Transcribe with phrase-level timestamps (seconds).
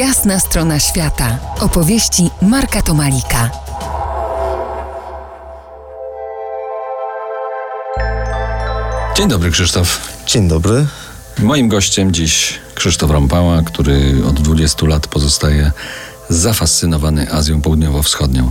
[0.00, 1.38] Jasna strona świata.
[1.58, 3.50] Opowieści Marka Tomalika.
[9.16, 10.08] Dzień dobry, Krzysztof.
[10.26, 10.86] Dzień dobry.
[11.38, 15.72] Moim gościem dziś Krzysztof Rąpała, który od 20 lat pozostaje
[16.28, 18.50] zafascynowany Azją Południowo-Wschodnią.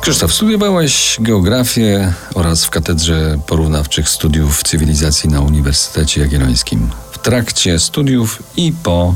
[0.00, 6.90] Krzysztof, studiowałeś geografię oraz w Katedrze Porównawczych Studiów Cywilizacji na Uniwersytecie Jagiellońskim.
[7.12, 9.14] W trakcie studiów i po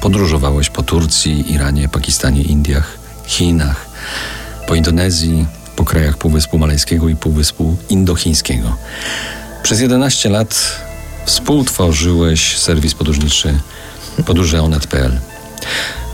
[0.00, 3.86] podróżowałeś po Turcji, Iranie, Pakistanie, Indiach, Chinach,
[4.66, 8.76] po Indonezji, po krajach Półwyspu Malajskiego i Półwyspu Indochińskiego.
[9.62, 10.80] Przez 11 lat
[11.24, 13.60] współtworzyłeś serwis podróżniczy
[14.26, 15.18] podróżeonet.pl.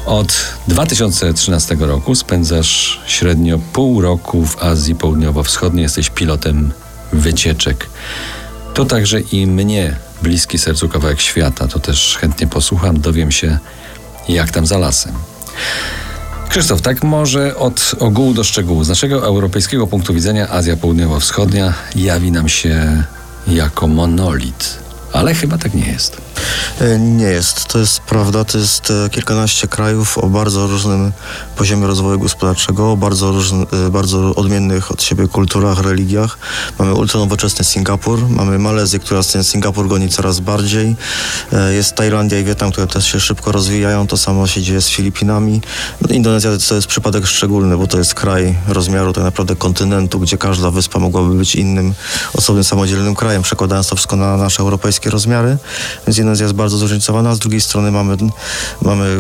[0.07, 0.35] Od
[0.69, 5.83] 2013 roku spędzasz średnio pół roku w Azji Południowo-Wschodniej.
[5.83, 6.73] Jesteś pilotem
[7.13, 7.87] wycieczek.
[8.75, 11.69] To także i mnie bliski sercu kawałek świata.
[11.69, 13.59] To też chętnie posłucham, dowiem się,
[14.29, 15.13] jak tam za lasem.
[16.49, 18.85] Krzysztof, tak może od ogółu do szczegółu.
[18.85, 23.05] Z naszego europejskiego punktu widzenia Azja Południowo-Wschodnia jawi nam się
[23.47, 24.79] jako monolit.
[25.13, 26.32] Ale chyba tak nie jest.
[26.81, 28.45] E, Nie jest, to jest prawda.
[28.45, 31.13] To jest e, kilkanaście krajów o bardzo różnym
[31.57, 36.39] poziomie rozwoju gospodarczego, o bardzo, różny, e, bardzo odmiennych od siebie kulturach, religiach.
[36.79, 40.97] Mamy ultranowoczesny Singapur, mamy Malezję, która ten Singapur goni coraz bardziej.
[41.75, 44.07] Jest Tajlandia i Wietnam, które też się szybko rozwijają.
[44.07, 45.61] To samo się dzieje z Filipinami.
[46.01, 50.39] No, Indonezja to jest przypadek szczególny, bo to jest kraj rozmiaru tak naprawdę kontynentu, gdzie
[50.39, 51.95] każda wyspa mogłaby być innym,
[52.35, 55.57] osobnym, samodzielnym krajem, przekładając to wszystko na nasze europejskie rozmiary.
[56.07, 57.31] Więc jest bardzo zróżnicowana.
[57.31, 58.17] A z drugiej strony mamy,
[58.83, 59.17] mamy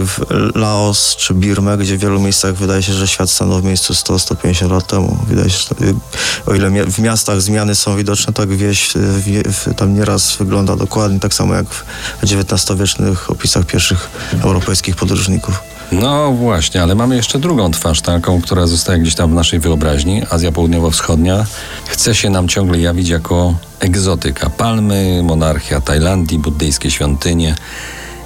[0.54, 4.70] Laos czy Birmę, gdzie w wielu miejscach wydaje się, że świat stanął w miejscu 100-150
[4.70, 5.18] lat temu.
[5.28, 5.94] Wydaje się, że y,
[6.46, 9.42] o ile w miastach zmiany są widoczne, tak wieś y, wie,
[9.76, 11.84] tam nieraz wygląda dokładnie tak samo jak w
[12.22, 14.10] XIX-wiecznych opisach pierwszych
[14.42, 15.71] europejskich podróżników.
[15.92, 20.22] No właśnie, ale mamy jeszcze drugą twarz, taką, która zostaje gdzieś tam w naszej wyobraźni.
[20.30, 21.46] Azja Południowo-Wschodnia
[21.86, 24.50] chce się nam ciągle jawić jako egzotyka.
[24.50, 27.54] Palmy, monarchia Tajlandii, buddyjskie świątynie.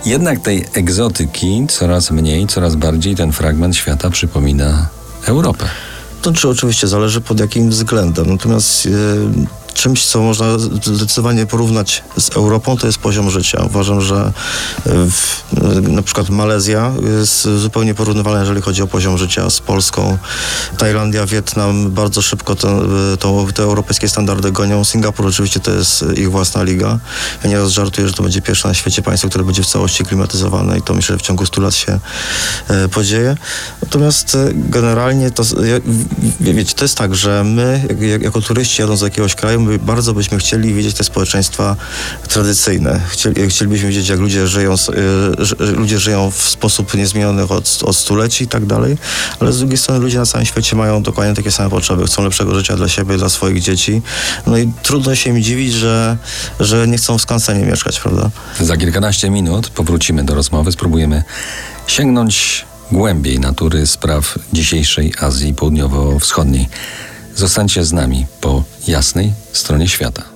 [0.05, 4.89] Jednak tej egzotyki coraz mniej, coraz bardziej ten fragment świata przypomina
[5.25, 5.65] Europę.
[6.23, 8.27] To czy oczywiście zależy pod jakim względem.
[8.31, 8.91] Natomiast e,
[9.75, 13.63] czymś, co można zdecydowanie porównać z Europą, to jest poziom życia.
[13.67, 15.45] Uważam, że e, w,
[15.89, 20.19] na przykład Malezja jest zupełnie porównywalna, jeżeli chodzi o poziom życia z Polską.
[20.79, 22.81] Tajlandia, Wietnam bardzo szybko te,
[23.19, 24.85] to, te europejskie standardy gonią.
[24.85, 26.99] Singapur oczywiście to jest ich własna liga.
[27.45, 30.79] Ja nieraz żartuję, że to będzie pierwsze na świecie państwo, które będzie w całości klimatyzowane
[30.79, 31.99] i to myślę, że w ciągu 100 lat się
[32.69, 33.37] e, podzieje.
[33.83, 35.43] Natomiast e, generalnie to,
[36.41, 39.79] wiecie, to jest tak, że my jak- jak, jako turyści jadąc do jakiegoś kraju, my
[39.79, 41.77] bardzo byśmy chcieli widzieć te społeczeństwa
[42.29, 43.01] tradycyjne.
[43.09, 44.77] Chcieli, chcielibyśmy wiedzieć, jak ludzie żyją, e,
[45.59, 48.99] ludzie żyją w sposób niezmieniony od, od stuleci i tak dalej,
[49.41, 52.07] ale z drugiej strony ludzie na całym świecie mają dokładnie takie same potrzeby.
[52.07, 54.03] Chcą lepszego życia dla siebie, dla swoich dzieci.
[54.47, 56.17] No i trudno się im dziwić, że,
[56.61, 58.31] że nie chcą w skansenie mieszkać, prawda?
[58.61, 61.25] Za kilkanaście minut powrócimy do rozmowy, spróbujemy
[61.87, 66.69] sięgnąć głębiej natury spraw dzisiejszej Azji Południowo-Wschodniej.
[67.35, 70.36] Zostańcie z nami po jasnej stronie świata.